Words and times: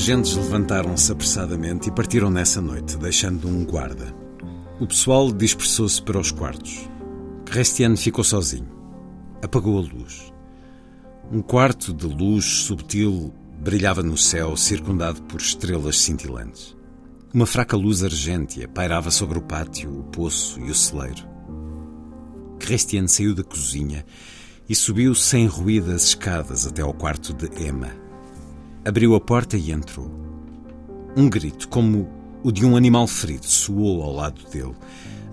Agentes 0.00 0.34
levantaram-se 0.34 1.12
apressadamente 1.12 1.90
e 1.90 1.92
partiram 1.92 2.30
nessa 2.30 2.58
noite, 2.58 2.96
deixando 2.96 3.46
um 3.46 3.66
guarda. 3.66 4.14
O 4.80 4.86
pessoal 4.86 5.30
dispersou-se 5.30 6.00
para 6.00 6.18
os 6.18 6.30
quartos. 6.30 6.88
Christian 7.44 7.94
ficou 7.96 8.24
sozinho. 8.24 8.66
Apagou 9.42 9.76
a 9.76 9.82
luz. 9.82 10.32
Um 11.30 11.42
quarto 11.42 11.92
de 11.92 12.06
luz 12.06 12.46
subtil 12.46 13.34
brilhava 13.58 14.02
no 14.02 14.16
céu, 14.16 14.56
circundado 14.56 15.20
por 15.24 15.38
estrelas 15.38 15.98
cintilantes. 15.98 16.74
Uma 17.34 17.44
fraca 17.44 17.76
luz 17.76 18.02
argêntea 18.02 18.66
pairava 18.68 19.10
sobre 19.10 19.38
o 19.38 19.42
pátio, 19.42 20.00
o 20.00 20.04
poço 20.04 20.58
e 20.60 20.70
o 20.70 20.74
celeiro. 20.74 21.28
Christian 22.58 23.06
saiu 23.06 23.34
da 23.34 23.44
cozinha 23.44 24.06
e 24.66 24.74
subiu 24.74 25.14
sem 25.14 25.46
ruído 25.46 25.92
as 25.92 26.04
escadas 26.04 26.66
até 26.66 26.80
ao 26.80 26.94
quarto 26.94 27.34
de 27.34 27.48
Emma. 27.62 27.99
Abriu 28.82 29.14
a 29.14 29.20
porta 29.20 29.58
e 29.58 29.72
entrou. 29.72 30.10
Um 31.14 31.28
grito, 31.28 31.68
como 31.68 32.08
o 32.42 32.50
de 32.50 32.64
um 32.64 32.76
animal 32.76 33.06
ferido, 33.06 33.44
soou 33.44 34.02
ao 34.02 34.10
lado 34.10 34.42
dele. 34.50 34.74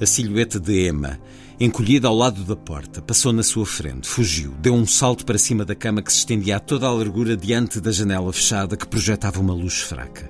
A 0.02 0.06
silhueta 0.06 0.60
de 0.60 0.90
Emma, 0.90 1.18
encolhida 1.58 2.10
ao 2.10 2.16
lado 2.16 2.44
da 2.44 2.58
porta, 2.58 3.02
passou 3.02 3.32
na 3.32 3.44
sua 3.44 3.66
frente, 3.66 4.06
fugiu, 4.06 4.52
deu 4.60 4.74
um 4.74 4.86
salto 4.86 5.26
para 5.26 5.38
cima 5.38 5.64
da 5.64 5.74
cama 5.74 6.02
que 6.02 6.12
se 6.12 6.20
estendia 6.20 6.58
a 6.58 6.60
toda 6.60 6.88
a 6.88 6.92
largura 6.92 7.38
diante 7.38 7.80
da 7.80 7.90
janela 7.90 8.34
fechada 8.34 8.76
que 8.76 8.86
projetava 8.86 9.40
uma 9.40 9.54
luz 9.54 9.76
fraca. 9.76 10.30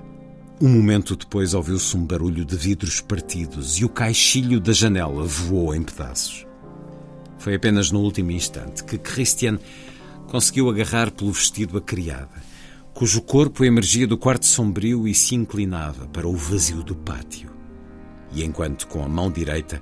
Um 0.60 0.68
momento 0.68 1.16
depois 1.16 1.54
ouviu-se 1.54 1.96
um 1.96 2.06
barulho 2.06 2.44
de 2.44 2.56
vidros 2.56 3.00
partidos 3.00 3.78
e 3.78 3.84
o 3.84 3.88
caixilho 3.88 4.60
da 4.60 4.72
janela 4.72 5.24
voou 5.24 5.74
em 5.74 5.82
pedaços. 5.82 6.46
Foi 7.36 7.56
apenas 7.56 7.90
no 7.90 7.98
último 7.98 8.30
instante 8.30 8.84
que 8.84 8.96
Christian 8.96 9.58
conseguiu 10.28 10.70
agarrar 10.70 11.10
pelo 11.10 11.32
vestido 11.32 11.76
a 11.76 11.80
criada 11.80 12.46
cujo 12.98 13.22
corpo 13.22 13.64
emergia 13.64 14.08
do 14.08 14.18
quarto 14.18 14.44
sombrio 14.44 15.06
e 15.06 15.14
se 15.14 15.36
inclinava 15.36 16.08
para 16.08 16.26
o 16.26 16.34
vazio 16.34 16.82
do 16.82 16.96
pátio. 16.96 17.48
E 18.32 18.42
enquanto 18.42 18.88
com 18.88 19.04
a 19.04 19.08
mão 19.08 19.30
direita 19.30 19.80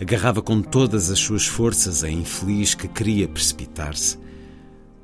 agarrava 0.00 0.42
com 0.42 0.60
todas 0.60 1.08
as 1.08 1.20
suas 1.20 1.46
forças 1.46 2.02
a 2.02 2.10
infeliz 2.10 2.74
que 2.74 2.88
queria 2.88 3.28
precipitar-se, 3.28 4.18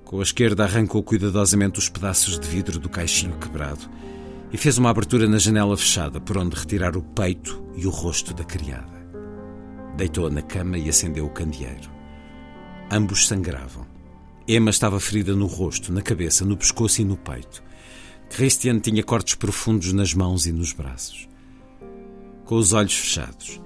com 0.05 0.19
a 0.19 0.25
esquerda 0.25 0.65
arrancou 0.65 1.01
cuidadosamente 1.01 1.79
os 1.79 1.89
pedaços 1.89 2.41
de 2.41 2.49
vidro 2.49 2.81
do 2.81 2.89
caixinho 2.89 3.39
quebrado 3.39 3.89
e 4.53 4.57
fez 4.57 4.77
uma 4.77 4.91
abertura 4.91 5.29
na 5.29 5.39
janela 5.39 5.77
fechada 5.77 6.21
por 6.21 6.37
onde 6.37 6.57
retirar 6.57 6.97
o 6.97 7.03
peito 7.03 7.63
e 7.77 7.87
o 7.87 7.91
rosto 7.91 8.35
da 8.35 8.43
criada. 8.43 9.07
Deitou-a 9.97 10.29
na 10.29 10.43
cama 10.43 10.77
e 10.77 10.89
acendeu 10.89 11.25
o 11.25 11.31
candeeiro. 11.31 11.89
Ambos 12.91 13.29
sangravam. 13.29 13.94
Emma 14.47 14.69
estava 14.69 15.01
ferida 15.01 15.35
no 15.35 15.47
rosto, 15.47 15.91
na 15.91 16.03
cabeça, 16.03 16.45
no 16.45 16.55
pescoço 16.55 17.01
e 17.01 17.05
no 17.05 17.17
peito. 17.17 17.63
Christian 18.29 18.79
tinha 18.79 19.03
cortes 19.03 19.37
profundos 19.37 19.91
nas 19.95 20.13
mãos 20.13 20.45
e 20.45 20.53
nos 20.53 20.75
braços. 20.75 21.27
Com 22.45 22.57
os 22.57 22.75
olhos 22.75 22.95
fechados, 22.95 23.59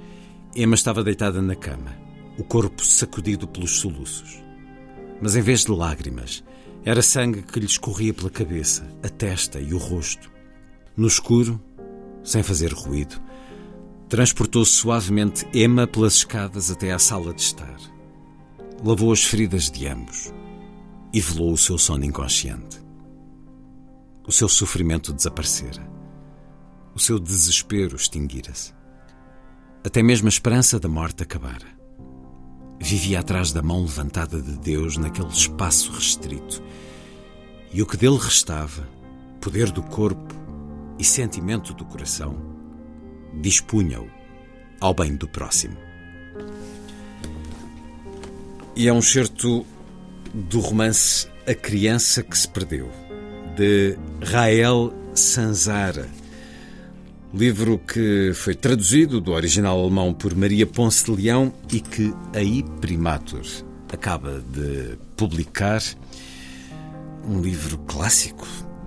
Emma 0.54 0.76
estava 0.76 1.02
deitada 1.02 1.42
na 1.42 1.56
cama, 1.56 1.96
o 2.38 2.44
corpo 2.44 2.84
sacudido 2.84 3.48
pelos 3.48 3.80
soluços. 3.80 4.40
Mas 5.20 5.34
em 5.34 5.42
vez 5.42 5.64
de 5.64 5.72
lágrimas, 5.72 6.44
era 6.84 7.02
sangue 7.02 7.42
que 7.42 7.58
lhe 7.58 7.66
escorria 7.66 8.14
pela 8.14 8.30
cabeça, 8.30 8.86
a 9.02 9.08
testa 9.08 9.58
e 9.58 9.74
o 9.74 9.78
rosto. 9.78 10.30
No 10.96 11.08
escuro, 11.08 11.60
sem 12.22 12.44
fazer 12.44 12.72
ruído, 12.72 13.20
transportou 14.08 14.64
suavemente 14.64 15.44
Emma 15.52 15.88
pelas 15.88 16.14
escadas 16.14 16.70
até 16.70 16.92
à 16.92 17.00
sala 17.00 17.34
de 17.34 17.42
estar. 17.42 17.76
Lavou 18.84 19.10
as 19.10 19.24
feridas 19.24 19.68
de 19.72 19.88
ambos 19.88 20.32
e 21.12 21.20
velou 21.20 21.52
o 21.52 21.58
seu 21.58 21.78
sono 21.78 22.04
inconsciente. 22.04 22.80
O 24.26 24.32
seu 24.32 24.48
sofrimento 24.48 25.12
desaparecera. 25.12 25.88
O 26.94 26.98
seu 26.98 27.19
desespero 27.19 27.96
extinguira-se. 27.96 28.74
Até 29.84 30.02
mesmo 30.02 30.26
a 30.26 30.28
esperança 30.28 30.78
da 30.78 30.88
morte 30.88 31.22
acabara. 31.22 31.66
Vivia 32.80 33.20
atrás 33.20 33.52
da 33.52 33.62
mão 33.62 33.82
levantada 33.82 34.41
de 34.41 34.58
Deus 34.58 34.96
naquele 34.96 35.28
espaço 35.28 35.92
restrito. 35.92 36.62
E 37.72 37.82
o 37.82 37.86
que 37.86 37.96
dele 37.96 38.19
restava, 38.19 38.88
poder 39.40 39.70
do 39.70 39.82
corpo 39.82 40.34
e 40.98 41.04
sentimento 41.04 41.72
do 41.72 41.84
coração, 41.84 42.36
dispunha-o 43.40 44.10
ao 44.80 44.94
bem 44.94 45.16
do 45.16 45.28
próximo. 45.28 45.76
E 48.76 48.86
é 48.86 48.92
um 48.92 49.02
certo 49.02 49.66
do 50.32 50.60
romance 50.60 51.26
A 51.46 51.54
Criança 51.54 52.22
que 52.22 52.36
se 52.36 52.48
Perdeu, 52.48 52.90
de 53.56 53.96
Rael 54.22 54.92
Sanzara. 55.14 56.08
Livro 57.32 57.78
que 57.78 58.32
foi 58.34 58.54
traduzido 58.54 59.20
do 59.20 59.32
original 59.32 59.78
alemão 59.78 60.14
por 60.14 60.34
Maria 60.34 60.66
Ponce 60.66 61.04
de 61.04 61.10
Leão 61.10 61.52
e 61.70 61.80
que 61.80 62.14
a 62.32 62.80
Primatur 62.80 63.42
acaba 63.92 64.42
de 64.50 64.98
publicar. 65.16 65.82
Um 67.26 67.40
livro 67.42 67.76
clássico 67.78 68.46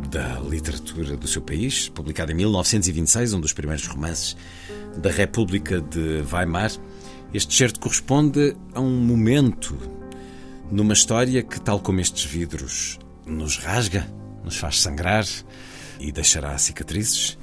da 0.10 0.40
literatura 0.40 1.16
do 1.16 1.28
seu 1.28 1.42
país, 1.42 1.90
publicado 1.90 2.32
em 2.32 2.36
1926, 2.36 3.34
um 3.34 3.40
dos 3.40 3.54
primeiros 3.54 3.86
romances 3.86 4.36
da 4.98 5.12
República 5.12 5.80
de 5.80 6.24
Weimar. 6.32 6.72
Este 7.34 7.54
certo 7.54 7.80
corresponde 7.80 8.56
a 8.74 8.82
um 8.82 9.00
momento 9.00 9.78
numa 10.72 10.94
história 10.94 11.44
que, 11.44 11.60
tal 11.60 11.80
como 11.80 12.00
estes 12.00 12.24
vidros, 12.24 12.98
nos 13.26 13.58
rasga, 13.58 14.08
nos 14.44 14.58
faz 14.58 14.80
sangrar 14.80 15.26
e 16.00 16.12
deixará 16.12 16.58
cicatrizes, 16.58 17.38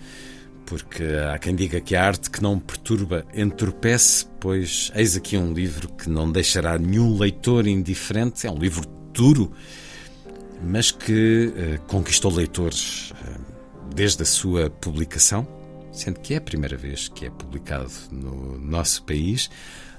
porque 0.66 1.04
há 1.32 1.38
quem 1.38 1.54
diga 1.54 1.80
que 1.80 1.94
a 1.94 2.04
arte 2.04 2.30
que 2.30 2.42
não 2.42 2.58
perturba 2.58 3.24
entorpece, 3.34 4.26
pois 4.40 4.90
eis 4.94 5.16
aqui 5.16 5.36
um 5.36 5.52
livro 5.52 5.88
que 5.88 6.08
não 6.08 6.30
deixará 6.30 6.78
nenhum 6.78 7.16
leitor 7.18 7.66
indiferente. 7.66 8.46
É 8.46 8.50
um 8.50 8.58
livro 8.58 8.86
duro, 9.12 9.52
mas 10.62 10.90
que 10.90 11.52
uh, 11.54 11.80
conquistou 11.86 12.32
leitores 12.32 13.12
uh, 13.12 13.94
desde 13.94 14.22
a 14.22 14.26
sua 14.26 14.68
publicação, 14.68 15.46
sendo 15.92 16.20
que 16.20 16.34
é 16.34 16.36
a 16.38 16.40
primeira 16.40 16.76
vez 16.76 17.08
que 17.08 17.26
é 17.26 17.30
publicado 17.30 17.90
no 18.10 18.58
nosso 18.58 19.02
país, 19.04 19.48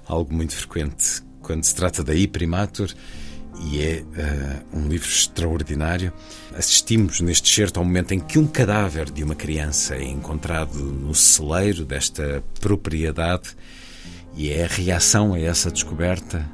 algo 0.06 0.34
muito 0.34 0.56
frequente 0.56 1.23
quando 1.49 1.63
se 1.63 1.73
trata 1.73 2.03
da 2.03 2.13
Primatur 2.31 2.93
e 3.59 3.81
é 3.81 4.03
uh, 4.03 4.77
um 4.77 4.87
livro 4.87 5.09
extraordinário. 5.09 6.13
Assistimos 6.55 7.22
neste 7.22 7.49
certo 7.49 7.78
ao 7.78 7.84
momento 7.84 8.13
em 8.13 8.19
que 8.19 8.37
um 8.37 8.46
cadáver 8.46 9.09
de 9.09 9.23
uma 9.23 9.34
criança 9.34 9.96
é 9.96 10.03
encontrado 10.03 10.78
no 10.78 11.16
celeiro 11.16 11.85
desta 11.85 12.43
propriedade 12.61 13.57
e 14.37 14.51
é 14.51 14.66
a 14.66 14.67
reação 14.67 15.34
a 15.34 15.40
essa 15.40 15.72
descoberta 15.72 16.47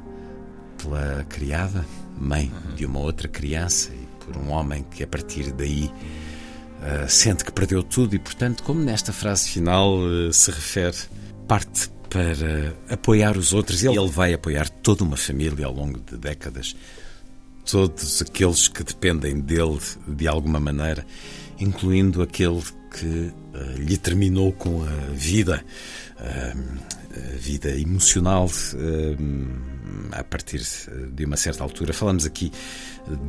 pela 0.82 1.26
criada, 1.28 1.84
mãe 2.18 2.50
de 2.74 2.86
uma 2.86 3.00
outra 3.00 3.28
criança 3.28 3.90
e 3.92 4.24
por 4.24 4.34
um 4.38 4.48
homem 4.48 4.82
que 4.82 5.04
a 5.04 5.06
partir 5.06 5.52
daí 5.52 5.90
uh, 6.80 7.06
sente 7.06 7.44
que 7.44 7.52
perdeu 7.52 7.82
tudo 7.82 8.16
e, 8.16 8.18
portanto, 8.18 8.62
como 8.62 8.80
nesta 8.80 9.12
frase 9.12 9.50
final 9.50 9.98
uh, 9.98 10.32
se 10.32 10.50
refere, 10.50 10.96
parte 11.46 11.90
para 12.16 12.74
apoiar 12.94 13.36
os 13.36 13.52
outros. 13.52 13.84
Ele 13.84 14.08
vai 14.08 14.32
apoiar 14.32 14.68
toda 14.70 15.04
uma 15.04 15.18
família 15.18 15.66
ao 15.66 15.74
longo 15.74 16.00
de 16.00 16.16
décadas. 16.16 16.74
Todos 17.64 18.22
aqueles 18.22 18.68
que 18.68 18.82
dependem 18.82 19.40
dele 19.40 19.78
de 20.08 20.26
alguma 20.26 20.58
maneira, 20.58 21.04
incluindo 21.58 22.22
aquele 22.22 22.62
que 22.90 23.04
uh, 23.04 23.32
lhe 23.76 23.98
terminou 23.98 24.52
com 24.52 24.82
a 24.82 25.12
vida, 25.12 25.62
uh, 26.18 26.78
a 27.12 27.36
vida 27.36 27.70
emocional 27.78 28.46
uh, 28.46 30.12
a 30.12 30.24
partir 30.24 30.62
de 31.12 31.24
uma 31.24 31.36
certa 31.36 31.64
altura. 31.64 31.92
Falamos 31.92 32.24
aqui 32.24 32.50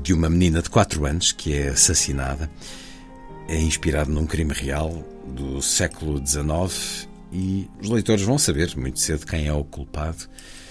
de 0.02 0.14
uma 0.14 0.30
menina 0.30 0.62
de 0.62 0.70
4 0.70 1.06
anos 1.06 1.32
que 1.34 1.54
é 1.54 1.70
assassinada. 1.70 2.50
É 3.50 3.60
inspirado 3.60 4.12
num 4.12 4.26
crime 4.26 4.54
real 4.54 5.04
do 5.26 5.62
século 5.62 6.26
XIX 6.26 7.08
e 7.32 7.70
os 7.82 7.90
leitores 7.90 8.24
vão 8.24 8.38
saber 8.38 8.76
muito 8.78 9.00
cedo 9.00 9.26
quem 9.26 9.48
é 9.48 9.54
o 9.54 9.64
culpado. 9.64 10.28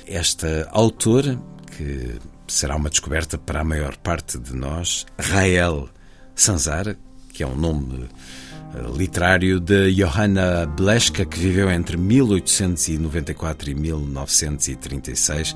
Esta 0.07 0.69
autora, 0.71 1.39
que 1.77 2.19
será 2.49 2.77
uma 2.77 2.91
descoberta 2.91 3.37
para 3.37 3.61
a 3.61 3.65
maior 3.65 3.97
parte 3.97 4.39
de 4.39 4.55
nós, 4.55 5.05
Rael 5.19 5.89
Sanzara, 6.35 6.99
que 7.33 7.43
é 7.43 7.47
um 7.47 7.57
nome 7.57 8.09
eh, 8.75 8.97
literário 8.97 9.61
de 9.61 9.93
Johanna 9.95 10.67
Bleschka, 10.67 11.25
que 11.25 11.39
viveu 11.39 11.71
entre 11.71 11.97
1894 11.97 13.71
e 13.71 13.75
1936. 13.75 15.55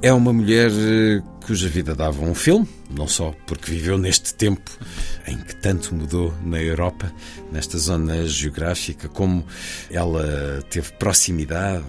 É 0.00 0.12
uma 0.12 0.32
mulher 0.32 0.70
eh, 0.70 1.20
cuja 1.44 1.68
vida 1.68 1.92
dava 1.92 2.22
um 2.22 2.34
filme, 2.34 2.68
não 2.88 3.08
só 3.08 3.34
porque 3.48 3.72
viveu 3.72 3.98
neste 3.98 4.32
tempo 4.32 4.70
em 5.26 5.36
que 5.36 5.56
tanto 5.56 5.92
mudou 5.92 6.32
na 6.44 6.62
Europa, 6.62 7.12
nesta 7.50 7.76
zona 7.78 8.24
geográfica, 8.24 9.08
como 9.08 9.44
ela 9.90 10.64
teve 10.70 10.92
proximidade 10.92 11.82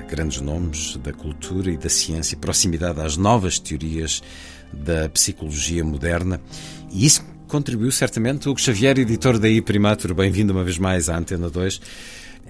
a 0.00 0.04
grandes 0.04 0.40
nomes 0.40 0.96
da 0.98 1.12
cultura 1.12 1.72
e 1.72 1.76
da 1.76 1.88
ciência, 1.88 2.36
proximidade 2.36 3.00
às 3.00 3.16
novas 3.16 3.58
teorias 3.58 4.22
da 4.72 5.08
psicologia 5.08 5.84
moderna, 5.84 6.40
e 6.92 7.06
isso 7.06 7.24
contribuiu 7.48 7.90
certamente. 7.90 8.48
Hugo 8.48 8.60
Xavier, 8.60 8.98
editor 9.00 9.38
da 9.38 9.48
I 9.48 9.60
Primatur, 9.60 10.14
bem-vindo 10.14 10.52
uma 10.52 10.62
vez 10.62 10.78
mais 10.78 11.08
à 11.08 11.16
Antena 11.16 11.50
2. 11.50 11.80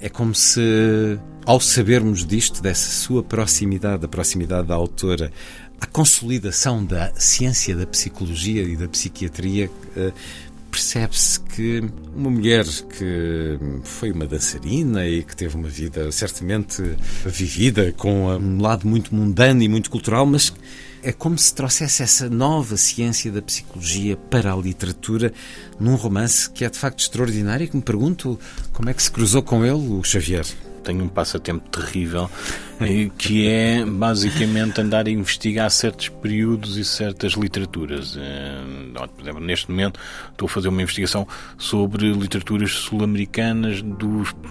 É 0.01 0.09
como 0.09 0.35
se, 0.35 1.19
ao 1.45 1.61
sabermos 1.61 2.27
disto, 2.27 2.63
dessa 2.63 2.91
sua 2.91 3.23
proximidade, 3.23 4.03
da 4.03 4.09
proximidade 4.09 4.69
da 4.69 4.75
autora, 4.75 5.33
a 5.81 5.87
consolidação 5.87 6.85
da 6.85 7.13
ciência 7.15 7.77
da 7.77 7.87
psicologia 7.87 8.63
e 8.63 8.77
da 8.77 8.89
psiquiatria, 8.89 9.71
eh, 9.97 10.13
percebe-se 10.71 11.41
que 11.41 11.83
uma 12.15 12.31
mulher 12.31 12.65
que 12.65 13.59
foi 13.83 14.13
uma 14.13 14.27
dançarina 14.27 15.07
e 15.07 15.23
que 15.23 15.37
teve 15.37 15.57
uma 15.57 15.69
vida 15.69 16.11
certamente 16.13 16.83
vivida 17.25 17.93
com 17.93 18.29
um 18.37 18.61
lado 18.61 18.87
muito 18.87 19.15
mundano 19.15 19.63
e 19.63 19.69
muito 19.69 19.91
cultural, 19.91 20.27
mas 20.27 20.53
é 21.03 21.13
como 21.13 21.39
se 21.39 21.55
trouxesse 21.55 22.03
essa 22.03 22.29
nova 22.29 22.77
ciência 22.77 23.31
da 23.31 23.41
psicologia 23.41 24.17
para 24.17 24.53
a 24.53 24.57
literatura 24.57 25.33
num 25.79 25.95
romance 25.95 26.51
que 26.51 26.65
é 26.65 26.71
de 26.71 26.79
facto 26.79 27.01
extraordinário. 27.01 27.65
E 27.65 27.69
que 27.69 27.77
me 27.77 27.83
pergunto 27.83 28.39
como 28.73 28.91
é 28.91 28.95
que 28.95 29.03
se 29.03 29.11
cruzou 29.11 29.43
com 29.43 29.65
ele, 29.65 29.89
o 29.89 30.03
Xavier 30.03 30.45
tenho 30.87 31.05
um 31.05 31.09
passatempo 31.09 31.69
terrível, 31.69 32.31
que 33.19 33.49
é 33.49 33.85
basicamente 33.85 34.81
andar 34.81 35.07
a 35.07 35.11
investigar 35.11 35.69
certos 35.71 36.09
períodos 36.09 36.77
e 36.77 36.85
certas 36.85 37.33
literaturas. 37.33 38.17
Eh, 38.17 39.09
por 39.09 39.23
exemplo, 39.23 39.41
neste 39.41 39.69
momento 39.69 39.99
estou 40.31 40.47
a 40.47 40.49
fazer 40.49 40.69
uma 40.69 40.81
investigação 40.81 41.27
sobre 41.59 42.13
literaturas 42.13 42.71
sul-americanas 42.71 43.83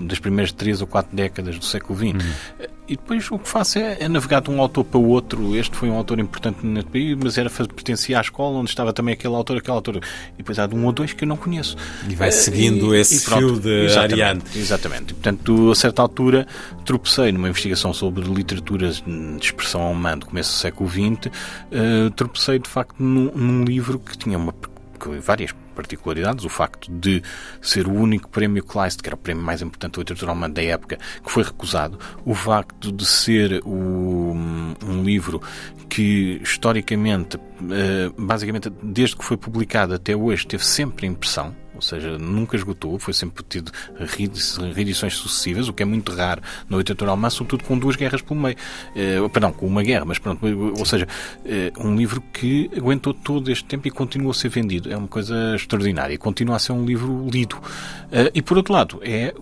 das 0.01 0.19
primeiras 0.19 0.51
três 0.51 0.81
ou 0.81 0.87
quatro 0.87 1.15
décadas 1.15 1.57
do 1.57 1.65
século 1.65 1.97
XX. 1.97 2.13
Uhum. 2.13 2.74
E 2.87 2.95
depois 2.95 3.29
o 3.31 3.39
que 3.39 3.49
faço 3.49 3.79
é, 3.79 3.97
é, 3.99 4.07
navegar 4.07 4.41
de 4.41 4.51
um 4.51 4.61
autor 4.61 4.83
para 4.83 4.99
o 4.99 5.07
outro. 5.07 5.55
Este 5.55 5.75
foi 5.75 5.89
um 5.89 5.95
autor 5.95 6.19
importante 6.19 6.65
nesse 6.65 6.87
país, 6.87 7.17
mas 7.21 7.37
era 7.37 7.49
pertencia 7.49 8.17
à 8.17 8.21
escola 8.21 8.59
onde 8.59 8.69
estava 8.69 8.93
também 8.93 9.13
aquele 9.13 9.33
autor, 9.33 9.57
aquele 9.57 9.75
autor. 9.75 9.97
E 9.97 10.37
depois 10.37 10.59
há 10.59 10.67
de 10.67 10.75
um 10.75 10.85
ou 10.85 10.91
dois 10.91 11.11
que 11.11 11.23
eu 11.23 11.27
não 11.27 11.35
conheço. 11.35 11.75
E 12.07 12.13
vai 12.13 12.31
seguindo 12.31 12.89
uh, 12.89 12.95
esse 12.95 13.15
e 13.15 13.19
fio 13.19 13.59
de 13.59 13.85
exatamente, 13.85 14.13
Ariane. 14.13 14.41
Exatamente. 14.55 15.11
E, 15.11 15.13
portanto, 15.15 15.71
a 15.71 15.75
certa 15.75 16.01
altura, 16.01 16.47
tropecei 16.85 17.31
numa 17.31 17.49
investigação 17.49 17.91
sobre 17.91 18.23
literaturas 18.23 19.01
de 19.01 19.45
expressão 19.45 19.81
alemã 19.81 20.17
do 20.17 20.27
começo 20.27 20.51
do 20.51 20.57
século 20.57 20.89
XX. 20.89 21.25
Uh, 21.27 22.09
tropecei, 22.11 22.59
de 22.59 22.69
facto, 22.69 22.95
num, 22.99 23.31
num 23.33 23.63
livro 23.63 23.97
que 23.97 24.15
tinha 24.15 24.37
uma 24.37 24.53
várias 25.19 25.51
particularidades, 25.75 26.45
o 26.45 26.49
facto 26.49 26.91
de 26.91 27.21
ser 27.61 27.87
o 27.87 27.93
único 27.93 28.29
prémio 28.29 28.63
Kleist, 28.63 29.01
que 29.01 29.09
era 29.09 29.15
o 29.15 29.19
prémio 29.19 29.43
mais 29.43 29.61
importante 29.61 29.97
literatura 29.97 30.31
alemã 30.31 30.49
da 30.49 30.63
época, 30.63 30.97
que 31.23 31.31
foi 31.31 31.43
recusado, 31.43 31.99
o 32.23 32.33
facto 32.33 32.91
de 32.91 33.05
ser 33.05 33.61
o, 33.65 34.33
um 34.83 35.03
livro 35.03 35.41
que 35.89 36.39
historicamente, 36.43 37.37
eh, 37.71 38.11
basicamente 38.17 38.69
desde 38.81 39.15
que 39.15 39.23
foi 39.23 39.37
publicado 39.37 39.93
até 39.93 40.15
hoje, 40.15 40.47
teve 40.47 40.65
sempre 40.65 41.07
impressão, 41.07 41.55
ou 41.75 41.81
seja, 41.81 42.17
nunca 42.17 42.55
esgotou, 42.55 42.97
foi 42.97 43.13
sempre 43.13 43.43
tido 43.47 43.71
reedições 44.73 45.15
sucessivas, 45.15 45.67
o 45.67 45.73
que 45.73 45.83
é 45.83 45.85
muito 45.85 46.13
raro 46.13 46.41
na 46.69 46.77
literatura 46.77 47.11
alemã, 47.11 47.29
sobretudo 47.29 47.63
com 47.63 47.77
duas 47.77 47.95
guerras 47.95 48.21
pelo 48.21 48.39
meio. 48.39 48.55
Uh, 48.95 49.29
perdão, 49.29 49.51
com 49.51 49.67
uma 49.67 49.83
guerra, 49.83 50.05
mas 50.05 50.19
pronto, 50.19 50.45
ou 50.77 50.85
seja, 50.85 51.07
uh, 51.45 51.87
um 51.87 51.95
livro 51.95 52.21
que 52.33 52.69
aguentou 52.75 53.13
todo 53.13 53.51
este 53.51 53.65
tempo 53.65 53.87
e 53.87 53.91
continua 53.91 54.31
a 54.31 54.33
ser 54.33 54.49
vendido. 54.49 54.91
É 54.91 54.97
uma 54.97 55.07
coisa 55.07 55.55
extraordinária, 55.55 56.17
continua 56.17 56.55
a 56.55 56.59
ser 56.59 56.71
um 56.71 56.85
livro 56.85 57.27
lido. 57.29 57.55
Uh, 57.55 58.31
e 58.33 58.41
por 58.41 58.57
outro 58.57 58.73
lado, 58.73 58.99
é 59.03 59.33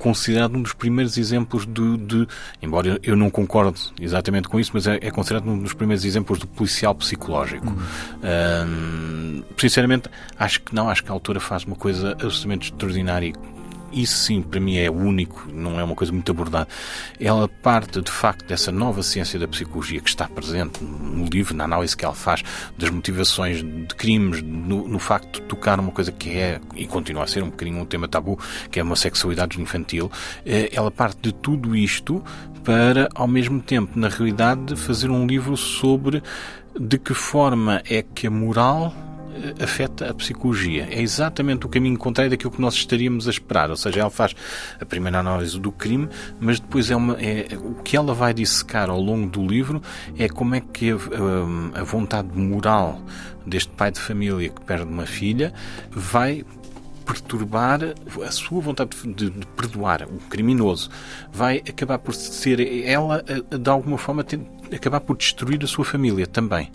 considerado 0.00 0.56
um 0.56 0.62
dos 0.62 0.72
primeiros 0.72 1.16
exemplos 1.18 1.66
de, 1.66 1.96
de 1.98 2.26
embora 2.60 2.98
eu 3.02 3.14
não 3.14 3.30
concordo 3.30 3.78
exatamente 4.00 4.48
com 4.48 4.58
isso, 4.58 4.70
mas 4.74 4.86
é, 4.86 4.98
é 5.00 5.10
considerado 5.10 5.48
um 5.48 5.58
dos 5.62 5.74
primeiros 5.74 6.04
exemplos 6.04 6.38
do 6.38 6.46
policial 6.46 6.94
psicológico. 6.94 7.68
Uhum. 7.68 9.44
sinceramente, 9.56 10.08
acho 10.38 10.62
que 10.62 10.74
não, 10.74 10.88
acho 10.88 11.04
que 11.04 11.10
a 11.10 11.12
autora 11.12 11.38
faz 11.38 11.64
uma 11.64 11.76
coisa 11.76 12.12
absolutamente 12.12 12.72
extraordinária 12.72 13.32
isso 13.92 14.16
sim, 14.24 14.42
para 14.42 14.60
mim 14.60 14.76
é 14.76 14.90
único, 14.90 15.48
não 15.52 15.78
é 15.78 15.84
uma 15.84 15.94
coisa 15.94 16.12
muito 16.12 16.30
abordada. 16.30 16.68
Ela 17.18 17.48
parte, 17.48 18.00
de 18.00 18.10
facto, 18.10 18.46
dessa 18.46 18.70
nova 18.70 19.02
ciência 19.02 19.38
da 19.38 19.48
psicologia 19.48 20.00
que 20.00 20.08
está 20.08 20.28
presente 20.28 20.82
no 20.82 21.26
livro, 21.26 21.54
na 21.54 21.64
análise 21.64 21.96
que 21.96 22.04
ela 22.04 22.14
faz 22.14 22.42
das 22.78 22.90
motivações 22.90 23.62
de 23.62 23.94
crimes, 23.94 24.42
no, 24.42 24.88
no 24.88 24.98
facto 24.98 25.40
de 25.40 25.46
tocar 25.46 25.78
uma 25.80 25.92
coisa 25.92 26.12
que 26.12 26.30
é, 26.30 26.60
e 26.74 26.86
continua 26.86 27.24
a 27.24 27.26
ser 27.26 27.42
um 27.42 27.50
bocadinho 27.50 27.80
um 27.80 27.84
tema 27.84 28.08
tabu, 28.08 28.38
que 28.70 28.78
é 28.78 28.82
uma 28.82 28.96
sexualidade 28.96 29.60
infantil. 29.60 30.10
Eh, 30.44 30.70
ela 30.72 30.90
parte 30.90 31.20
de 31.22 31.32
tudo 31.32 31.74
isto 31.74 32.22
para, 32.64 33.08
ao 33.14 33.26
mesmo 33.26 33.60
tempo, 33.60 33.98
na 33.98 34.08
realidade, 34.08 34.76
fazer 34.76 35.10
um 35.10 35.26
livro 35.26 35.56
sobre 35.56 36.22
de 36.78 36.98
que 36.98 37.14
forma 37.14 37.82
é 37.88 38.02
que 38.02 38.26
a 38.26 38.30
moral 38.30 38.94
afeta 39.62 40.10
a 40.10 40.14
psicologia. 40.14 40.88
É 40.90 41.00
exatamente 41.00 41.66
o 41.66 41.68
caminho 41.68 41.98
contrário 41.98 42.30
daquilo 42.30 42.50
que 42.50 42.60
nós 42.60 42.74
estaríamos 42.74 43.26
a 43.26 43.30
esperar. 43.30 43.70
Ou 43.70 43.76
seja, 43.76 44.00
ela 44.00 44.10
faz 44.10 44.34
a 44.80 44.84
primeira 44.84 45.18
análise 45.18 45.58
do 45.58 45.72
crime, 45.72 46.08
mas 46.38 46.60
depois 46.60 46.90
é, 46.90 46.96
uma, 46.96 47.14
é 47.20 47.46
o 47.56 47.74
que 47.82 47.96
ela 47.96 48.14
vai 48.14 48.34
dissecar 48.34 48.90
ao 48.90 49.00
longo 49.00 49.28
do 49.28 49.46
livro 49.46 49.82
é 50.18 50.28
como 50.28 50.54
é 50.54 50.60
que 50.60 50.90
a, 50.90 51.80
a 51.80 51.84
vontade 51.84 52.28
moral 52.36 53.00
deste 53.46 53.70
pai 53.70 53.90
de 53.90 54.00
família 54.00 54.48
que 54.48 54.60
perde 54.60 54.84
uma 54.84 55.06
filha 55.06 55.52
vai 55.90 56.44
perturbar 57.10 57.80
a 58.24 58.30
sua 58.30 58.60
vontade 58.60 58.96
de, 59.02 59.30
de, 59.30 59.46
perdoar 59.48 60.02
o 60.04 60.18
criminoso, 60.28 60.88
vai 61.32 61.56
acabar 61.68 61.98
por 61.98 62.14
ser 62.14 62.60
ela, 62.86 63.24
de 63.50 63.68
alguma 63.68 63.98
forma, 63.98 64.24
acabar 64.72 65.00
por 65.00 65.16
destruir 65.16 65.62
a 65.64 65.66
sua 65.66 65.84
família 65.84 66.24
também. 66.24 66.70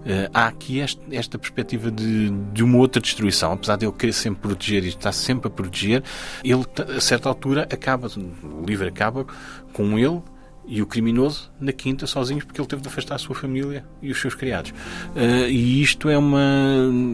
Uh, 0.00 0.28
há 0.34 0.46
aqui 0.46 0.80
este, 0.80 1.00
esta 1.10 1.38
perspectiva 1.38 1.90
de, 1.90 2.30
de 2.52 2.62
uma 2.62 2.76
outra 2.76 3.00
destruição, 3.00 3.52
apesar 3.52 3.76
de 3.76 3.86
ele 3.86 3.92
querer 3.92 4.12
sempre 4.12 4.42
proteger 4.42 4.84
e 4.84 4.88
estar 4.88 5.12
sempre 5.12 5.48
a 5.48 5.50
proteger, 5.50 6.02
ele, 6.44 6.66
a 6.94 7.00
certa 7.00 7.30
altura, 7.30 7.66
acaba, 7.72 8.08
o 8.08 8.66
livro 8.66 8.86
acaba 8.86 9.26
com 9.72 9.98
ele 9.98 10.20
e 10.68 10.82
o 10.82 10.86
criminoso 10.86 11.50
na 11.58 11.72
quinta 11.72 12.06
sozinhos 12.06 12.44
porque 12.44 12.60
ele 12.60 12.68
teve 12.68 12.82
de 12.82 12.88
afastar 12.88 13.14
a 13.14 13.18
sua 13.18 13.34
família 13.34 13.84
e 14.02 14.10
os 14.10 14.20
seus 14.20 14.34
criados. 14.34 14.70
Uh, 14.70 15.48
e 15.48 15.82
isto 15.82 16.08
é 16.08 16.18
uma 16.18 16.38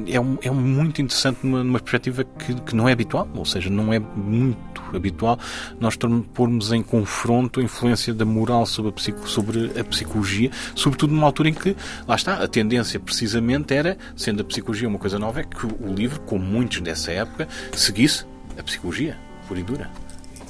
é, 0.09 0.21
um, 0.21 0.37
é 0.43 0.51
muito 0.51 1.01
interessante 1.01 1.39
numa, 1.45 1.63
numa 1.63 1.79
perspectiva 1.79 2.25
que, 2.25 2.55
que 2.55 2.75
não 2.75 2.89
é 2.89 2.93
habitual, 2.93 3.29
ou 3.35 3.45
seja, 3.45 3.71
não 3.71 3.93
é 3.93 3.99
muito 3.99 4.83
habitual 4.95 5.39
nós 5.81 5.97
pormos 6.35 6.73
em 6.73 6.83
confronto 6.83 7.61
a 7.61 7.63
influência 7.63 8.13
da 8.13 8.25
moral 8.25 8.67
sobre 8.67 8.91
a, 8.91 8.93
psico, 8.93 9.29
sobre 9.29 9.79
a 9.79 9.85
psicologia, 9.85 10.51
sobretudo 10.75 11.15
numa 11.15 11.27
altura 11.27 11.49
em 11.49 11.55
que, 11.55 11.77
lá 12.07 12.17
está, 12.17 12.43
a 12.43 12.49
tendência 12.49 12.99
precisamente 12.99 13.73
era, 13.73 13.97
sendo 14.17 14.43
a 14.43 14.45
psicologia 14.45 14.89
uma 14.89 14.99
coisa 14.99 15.19
nova, 15.19 15.41
é 15.41 15.45
que 15.45 15.67
o 15.67 15.95
livro, 15.95 16.21
como 16.21 16.45
muitos 16.45 16.81
dessa 16.81 17.13
época, 17.13 17.49
seguisse 17.73 18.27
a 18.59 18.63
psicologia, 18.63 19.17
pura 19.47 19.61
e 19.61 19.63
dura. 19.63 19.91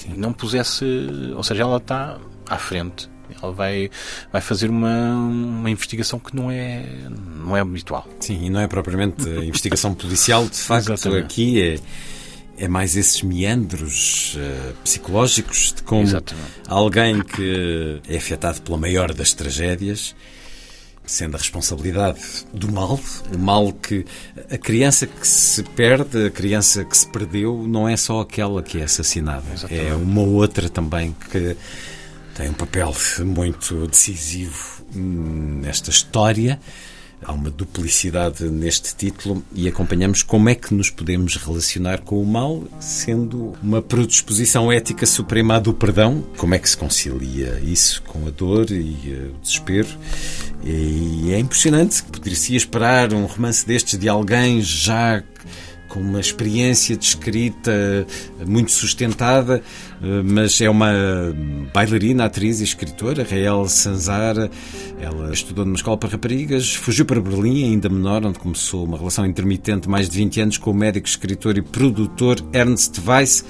E 0.07 0.19
não 0.19 0.33
pusesse, 0.33 0.85
ou 1.35 1.43
seja, 1.43 1.63
ela 1.63 1.79
está 1.79 2.19
à 2.49 2.59
frente. 2.59 3.11
Ela 3.43 3.53
vai, 3.53 3.91
vai 4.31 4.41
fazer 4.41 4.69
uma, 4.69 5.15
uma 5.15 5.71
investigação 5.71 6.19
que 6.19 6.37
não 6.37 6.51
é, 6.51 6.85
não 7.09 7.57
é 7.57 7.61
habitual. 7.61 8.07
Sim, 8.21 8.45
e 8.45 8.51
não 8.51 8.61
é 8.61 8.67
propriamente 8.67 9.29
investigação 9.29 9.95
policial, 9.95 10.47
de 10.47 10.57
facto, 10.59 10.93
Exatamente. 10.93 11.25
aqui 11.25 11.61
é, 11.61 11.79
é 12.65 12.69
mais 12.69 12.97
esses 12.97 13.23
meandros 13.23 14.37
uh, 14.37 14.75
psicológicos 14.85 15.73
de 15.75 15.83
como 15.83 16.03
Exatamente. 16.03 16.49
alguém 16.69 17.23
que 17.23 18.01
é 18.09 18.17
afetado 18.17 18.61
pela 18.63 18.77
maior 18.77 19.13
das 19.15 19.33
tragédias 19.33 20.15
sendo 21.07 21.35
a 21.35 21.39
responsabilidade 21.39 22.21
do 22.53 22.71
mal, 22.73 22.99
o 23.33 23.39
mal 23.39 23.73
que 23.73 24.05
a 24.51 24.57
criança 24.57 25.07
que 25.07 25.27
se 25.27 25.63
perde, 25.63 26.27
a 26.27 26.31
criança 26.31 26.85
que 26.85 26.97
se 26.97 27.07
perdeu, 27.07 27.65
não 27.67 27.89
é 27.89 27.97
só 27.97 28.21
aquela 28.21 28.63
que 28.63 28.79
é 28.79 28.85
assassinada, 28.85 29.45
Exatamente. 29.53 29.87
é 29.87 29.95
uma 29.95 30.23
outra 30.23 30.69
também 30.69 31.15
que 31.31 31.57
tem 32.35 32.51
um 32.51 32.55
papel 32.55 32.95
muito 33.25 33.87
decisivo 33.87 34.85
nesta 34.95 35.91
história 35.91 36.59
Há 37.27 37.33
uma 37.33 37.51
duplicidade 37.51 38.45
neste 38.51 38.95
título 38.95 39.43
e 39.55 39.67
acompanhamos 39.67 40.23
como 40.23 40.51
é 40.51 40.55
que 40.55 40.75
nos 40.75 40.91
podemos 40.91 41.37
relacionar 41.37 42.03
com 42.03 42.21
o 42.21 42.27
mal, 42.27 42.63
sendo 42.79 43.55
uma 43.63 43.81
predisposição 43.81 44.71
ética 44.71 45.07
suprema 45.07 45.59
do 45.59 45.73
perdão. 45.73 46.23
Como 46.37 46.55
é 46.55 46.59
que 46.59 46.69
se 46.69 46.77
concilia 46.77 47.59
isso 47.65 48.03
com 48.03 48.27
a 48.27 48.31
dor 48.31 48.71
e 48.71 48.99
eh, 49.07 49.31
o 49.35 49.41
desespero? 49.41 49.89
E 50.63 51.33
é 51.33 51.39
impressionante. 51.39 52.03
Poderia-se 52.03 52.57
esperar 52.57 53.15
um 53.15 53.25
romance 53.25 53.67
destes 53.67 53.99
de 53.99 54.07
alguém 54.07 54.61
já 54.61 55.23
com 55.95 56.01
uma 56.01 56.19
experiência 56.19 56.97
de 56.97 57.05
escrita 57.05 58.05
muito 58.45 58.73
sustentada, 58.73 59.63
eh, 60.03 60.23
mas 60.25 60.61
é 60.61 60.69
uma 60.69 60.93
bailarina, 61.73 62.25
atriz 62.25 62.61
e 62.61 62.65
escritora, 62.65 63.25
Rael 63.25 63.69
Sanzara. 63.69 64.51
Ela 65.01 65.33
estudou 65.33 65.65
numa 65.65 65.77
escola 65.77 65.97
para 65.97 66.09
raparigas, 66.09 66.75
fugiu 66.75 67.05
para 67.05 67.21
Berlim, 67.21 67.63
ainda 67.71 67.89
menor, 67.89 68.27
onde 68.27 68.41
começou 68.41 68.85
uma 68.85 68.99
relação 68.99 69.25
intermitente 69.25 69.89
mais 69.89 70.09
de 70.09 70.19
20 70.19 70.41
anos 70.41 70.59
com 70.59 70.73
o 70.73 70.75
médico, 70.75 71.07
escritor 71.07 71.57
e 71.57 71.63
produtor 71.63 72.45
Ernst 72.53 72.99
Weiss 73.07 73.45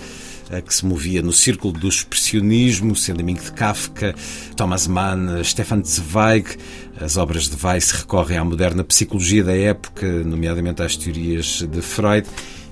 que 0.60 0.74
se 0.74 0.84
movia 0.84 1.22
no 1.22 1.32
círculo 1.32 1.72
do 1.72 1.88
expressionismo, 1.88 2.94
sendo 2.94 3.20
amigo 3.20 3.40
de 3.40 3.52
Kafka, 3.52 4.14
Thomas 4.56 4.86
Mann, 4.86 5.42
Stefan 5.42 5.82
Zweig. 5.84 6.56
As 7.00 7.16
obras 7.16 7.48
de 7.48 7.56
Weiss 7.64 7.90
recorrem 7.90 8.38
à 8.38 8.44
moderna 8.44 8.84
psicologia 8.84 9.42
da 9.42 9.56
época, 9.56 10.06
nomeadamente 10.24 10.82
às 10.82 10.96
teorias 10.96 11.66
de 11.68 11.82
Freud. 11.82 12.26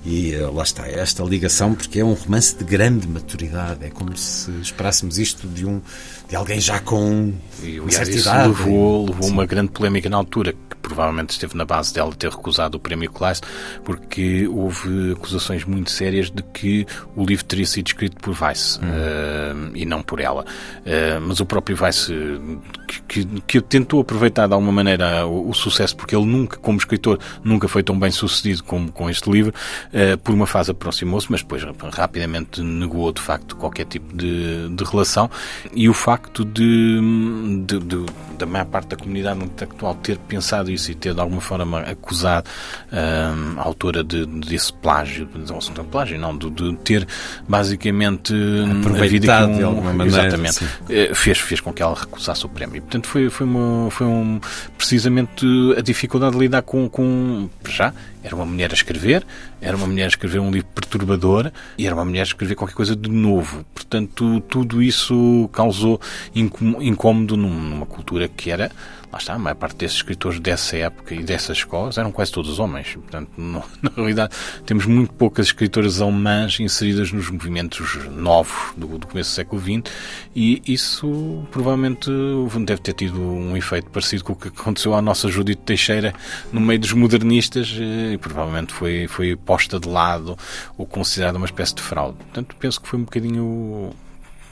E 0.05 0.35
eh, 0.35 0.41
lá 0.47 0.65
está, 0.65 0.87
esta 0.89 1.23
ligação, 1.23 1.75
porque 1.75 2.01
é 2.01 2.05
um 2.05 2.15
romance 2.15 2.57
de 2.57 2.65
grande 2.65 3.07
maturidade. 3.07 3.85
É 3.85 3.91
como 3.91 4.17
se 4.17 4.51
esperássemos 4.61 5.19
isto 5.19 5.47
de 5.47 5.65
um 5.65 5.81
de 6.29 6.35
alguém 6.35 6.61
já 6.61 6.81
com 6.81 7.33
e, 7.63 7.81
certa 7.91 8.11
idade. 8.11 8.49
Levou, 8.49 9.07
levou 9.07 9.29
uma 9.29 9.47
grande 9.47 9.71
polémica 9.71 10.09
na 10.09 10.17
altura, 10.17 10.55
provavelmente 10.93 11.31
esteve 11.31 11.57
na 11.57 11.65
base 11.65 11.95
dela 11.95 12.13
ter 12.15 12.31
recusado 12.31 12.77
o 12.77 12.81
prémio 12.81 13.11
Kleist, 13.11 13.45
porque 13.83 14.47
houve 14.47 15.13
acusações 15.13 15.65
muito 15.65 15.91
sérias 15.91 16.31
de 16.31 16.43
que 16.43 16.87
o 17.17 17.25
livro 17.25 17.45
teria 17.47 17.65
sido 17.65 17.87
escrito 17.87 18.17
por 18.19 18.37
Weiss 18.41 18.79
hum. 18.83 18.87
uh, 18.87 19.71
e 19.75 19.87
não 19.87 20.03
por 20.03 20.21
ela. 20.21 20.43
Uh, 20.43 21.21
mas 21.27 21.41
o 21.41 21.47
próprio 21.47 21.77
Weiss, 21.81 22.11
que, 22.87 23.25
que, 23.25 23.41
que, 23.47 23.61
tentou 23.63 24.01
aproveitar 24.01 24.47
de 24.47 24.53
alguma 24.53 24.73
maneira 24.73 25.27
o, 25.27 25.49
o, 25.49 25.55
sucesso, 25.55 25.97
porque 25.97 26.15
ele 26.15 26.27
nunca, 26.27 26.59
como 26.59 26.77
escritor, 26.77 27.19
nunca 27.43 27.67
foi 27.69 27.83
tão 27.83 27.99
bem 27.99 28.11
sucedido 28.11 28.63
como 28.65 28.93
com 28.93 29.09
este 29.09 29.31
livro, 29.31 29.55
uh, 29.89 30.19
por 30.19 30.35
uma 30.35 30.47
fase 30.47 30.71
aproximou-se, 30.71 31.31
mas 31.31 31.41
depois 31.41 31.63
rapidamente 31.93 32.61
negou 32.61 33.11
de 33.13 33.21
facto 33.21 33.57
qualquer 33.57 33.87
tipo 33.87 34.15
de, 34.15 34.69
de 34.69 34.85
relação. 34.85 35.31
E 35.75 35.89
o 35.89 35.95
facto 35.95 36.45
de, 36.45 37.01
de, 37.67 37.79
de 37.79 38.07
da 38.39 38.47
maior 38.47 38.67
parte 38.67 38.89
da 38.89 38.97
comunidade 38.97 39.43
intelectual 39.43 39.95
ter 39.95 40.19
pensado 40.19 40.71
isso 40.71 40.82
e 40.89 40.95
ter 40.95 41.15
de 41.15 41.21
alguma 41.21 41.41
forma 41.41 41.81
acusado 41.81 42.49
uh, 42.93 43.59
a 43.59 43.63
autora 43.63 44.03
de, 44.03 44.27
desse 44.27 44.73
plágio, 44.73 45.29
não 45.35 45.85
plágio, 45.85 46.19
não, 46.19 46.37
de, 46.37 46.51
de 46.51 46.77
ter 46.79 47.07
basicamente 47.49 48.35
aproveitado 48.79 49.51
um, 49.51 49.57
de 49.57 49.63
alguma 49.63 49.93
maneira. 49.93 50.27
Exatamente. 50.27 50.55
Sim. 50.55 50.67
Eh, 50.89 51.15
fez, 51.15 51.39
fez 51.39 51.61
com 51.61 51.73
que 51.73 51.83
ela 51.83 51.95
recusasse 51.95 52.45
o 52.47 52.49
prémio. 52.49 52.77
E, 52.77 52.81
portanto, 52.81 53.07
foi, 53.07 53.29
foi, 53.31 53.47
uma, 53.47 53.91
foi 53.91 54.07
um, 54.07 54.41
precisamente 54.77 55.47
a 55.77 55.81
dificuldade 55.81 56.33
de 56.33 56.39
lidar 56.39 56.63
com, 56.63 56.89
com. 56.89 57.49
Já, 57.69 57.93
era 58.23 58.35
uma 58.35 58.47
mulher 58.47 58.71
a 58.71 58.75
escrever, 58.75 59.27
era 59.61 59.77
uma 59.77 59.87
mulher 59.87 60.05
a 60.05 60.09
escrever 60.09 60.39
um 60.39 60.51
livro 60.51 60.69
perturbador 60.75 61.51
e 61.77 61.87
era 61.87 61.95
uma 61.95 62.05
mulher 62.05 62.21
a 62.21 62.25
escrever 62.25 62.55
qualquer 62.55 62.75
coisa 62.75 62.95
de 62.95 63.11
novo. 63.11 63.65
Portanto, 63.75 64.41
tudo 64.49 64.83
isso 64.83 65.49
causou 65.53 66.01
incômodo 66.35 67.37
numa 67.37 67.87
cultura 67.87 68.29
que 68.29 68.51
era 68.51 68.71
lá 69.13 69.19
está, 69.19 69.35
a 69.35 69.39
maior 69.39 69.55
parte 69.57 69.77
desses 69.77 69.99
escritores 69.99 70.41
dessa 70.41 70.75
época 70.79 71.15
e 71.15 71.23
dessas 71.23 71.59
escolas 71.59 71.99
eram 71.99 72.11
quase 72.11 72.33
todos 72.33 72.59
homens. 72.59 72.95
Portanto, 72.95 73.31
no, 73.37 73.63
na 73.83 73.91
realidade, 73.95 74.35
temos 74.65 74.87
muito 74.87 75.13
poucas 75.13 75.47
escritoras 75.47 76.01
alemãs 76.01 76.59
inseridas 76.59 77.13
nos 77.13 77.29
movimentos 77.29 77.99
novos 78.11 78.73
do, 78.75 78.99
do, 78.99 79.07
começo 79.07 79.31
do 79.31 79.35
século 79.35 79.61
XX 79.61 79.93
e 80.35 80.63
isso 80.67 81.47
provavelmente 81.51 82.11
deve 82.65 82.81
ter 82.81 82.95
tido 82.95 83.21
um 83.21 83.55
efeito 83.55 83.91
parecido 83.91 84.25
com 84.25 84.33
o 84.33 84.37
que 84.37 84.49
aconteceu 84.49 84.95
à 84.95 85.03
nossa 85.03 85.29
Judite 85.29 85.61
Teixeira 85.63 86.15
no 86.51 86.61
meio 86.61 86.81
dos 86.81 86.93
modernistas 86.95 87.77
eh, 87.79 88.12
e 88.13 88.19
provavelmente 88.19 88.73
foi, 88.73 89.07
foi 89.09 89.37
posta 89.37 89.79
de 89.79 89.89
lado 89.89 90.37
ou 90.77 90.87
considerada 90.87 91.39
uma 91.39 91.47
espécie 91.47 91.75
de 91.75 91.83
fraude. 91.83 92.17
Portanto, 92.19 92.57
penso 92.59 92.81
que 92.81 92.89
foi 92.89 92.99
um 92.99 93.05
bocadinho 93.05 93.93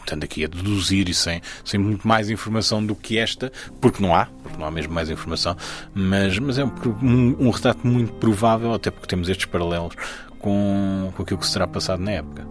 estando 0.01 0.25
aqui 0.25 0.45
a 0.45 0.49
deduzir 0.49 1.09
e 1.09 1.15
sem, 1.15 1.41
sem 1.65 1.79
muito 1.79 2.07
mais 2.07 2.31
informação 2.31 2.85
do 2.85 2.95
que 2.95 3.19
esta, 3.19 3.53
porque 3.81 4.03
não 4.03 4.15
há, 4.15 4.27
porque 4.43 4.59
não 4.59 4.67
há 4.67 4.71
mesmo 4.71 4.93
mais 4.93 5.09
informação, 5.09 5.57
mas, 5.95 6.39
mas 6.39 6.59
é 6.59 6.65
um, 6.65 6.73
um, 7.03 7.37
um 7.47 7.51
retrato 7.51 7.87
muito 7.87 8.13
provável, 8.15 8.75
até 8.75 8.91
porque 8.91 9.07
temos 9.07 9.29
estes 9.29 9.47
paralelos 9.47 9.95
com, 10.39 11.13
com 11.17 11.23
aquilo 11.23 11.39
que 11.39 11.47
se 11.47 11.53
terá 11.53 11.67
passado 11.67 12.03
na 12.03 12.13
época. 12.13 12.47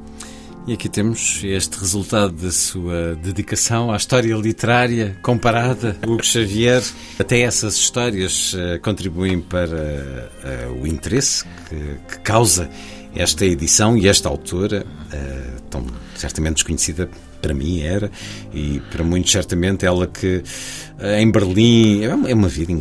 E 0.70 0.74
aqui 0.74 0.88
temos 0.88 1.42
este 1.44 1.80
resultado 1.80 2.32
da 2.32 2.52
sua 2.52 3.16
dedicação 3.16 3.92
à 3.92 3.98
história 3.98 4.36
literária 4.36 5.18
comparada. 5.24 5.98
Hugo 6.06 6.24
Xavier, 6.24 6.84
até 7.18 7.40
essas 7.40 7.74
histórias 7.74 8.54
uh, 8.54 8.80
contribuem 8.80 9.42
para 9.42 9.66
uh, 9.66 10.80
o 10.80 10.86
interesse 10.86 11.44
que, 11.68 12.20
causa 12.20 12.70
esta 13.16 13.48
edição 13.48 13.98
e 13.98 14.08
esta 14.08 14.30
autora, 14.30 14.86
uh, 14.86 15.62
tão 15.72 15.88
certamente 16.16 16.58
desconhecida 16.58 17.10
para 17.42 17.56
mim 17.56 17.82
era, 17.82 18.12
e 18.54 18.80
para 18.92 19.04
muitos 19.04 19.32
certamente 19.32 19.88
ela 19.88 20.06
que 20.06 20.44
eh, 21.00 21.22
em 21.22 21.32
Berlim 21.32 22.04
é 22.04 22.34
uma 22.34 22.48
vida 22.50 22.74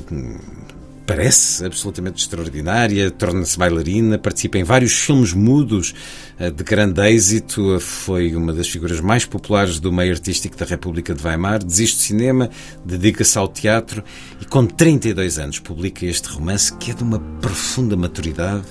parece 1.08 1.64
absolutamente 1.64 2.20
extraordinária, 2.20 3.10
torna-se 3.10 3.58
bailarina, 3.58 4.18
participa 4.18 4.58
em 4.58 4.62
vários 4.62 4.92
filmes 4.92 5.32
mudos 5.32 5.94
eh, 6.38 6.50
de 6.50 6.62
grande 6.62 7.00
êxito, 7.00 7.80
foi 7.80 8.36
uma 8.36 8.52
das 8.52 8.68
figuras 8.68 9.00
mais 9.00 9.24
populares 9.24 9.80
do 9.80 9.90
meio 9.90 10.12
artístico 10.12 10.54
da 10.54 10.66
República 10.66 11.14
de 11.14 11.26
Weimar, 11.26 11.64
desiste 11.64 11.96
do 11.96 12.02
cinema, 12.02 12.50
dedica-se 12.84 13.38
ao 13.38 13.48
teatro 13.48 14.04
e 14.38 14.44
com 14.44 14.66
32 14.66 15.38
anos 15.38 15.58
publica 15.58 16.04
este 16.04 16.28
romance 16.28 16.74
que 16.74 16.90
é 16.90 16.94
de 16.94 17.02
uma 17.02 17.18
profunda 17.40 17.96
maturidade 17.96 18.66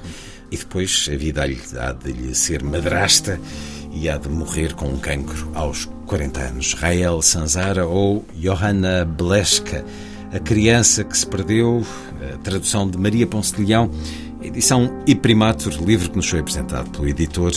e 0.52 0.58
depois 0.58 1.10
a 1.12 1.18
vida 1.18 1.42
há 1.44 1.92
de 1.92 2.12
lhe 2.12 2.36
ser 2.36 2.62
madrasta 2.62 3.42
e 3.92 4.08
há 4.08 4.18
de 4.18 4.30
morrer 4.30 4.76
com 4.76 4.88
um 4.90 5.00
cancro 5.00 5.50
aos 5.56 5.86
40 6.06 6.40
anos. 6.40 6.74
Rael 6.76 7.20
Sanzara 7.24 7.88
ou 7.88 8.24
Johanna 8.36 9.04
Bleska, 9.06 9.84
a 10.34 10.40
criança 10.40 11.04
que 11.04 11.18
se 11.18 11.26
perdeu, 11.26 11.84
a 12.34 12.38
tradução 12.40 12.90
de 12.90 12.98
Maria 12.98 13.28
Ponce 13.28 13.56
de 13.56 13.66
Leão, 13.66 13.90
edição 14.42 15.04
e 15.06 15.16
primatur, 15.16 15.74
livro 15.84 16.10
que 16.10 16.16
nos 16.16 16.30
foi 16.30 16.40
apresentado 16.40 16.90
pelo 16.90 17.08
editor 17.08 17.52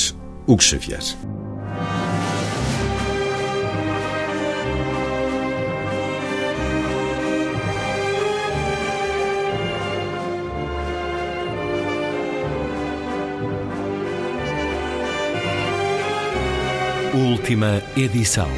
Hugo 0.47 0.62
Xavier. 0.62 1.00
Última 17.12 17.83
edição. 17.97 18.49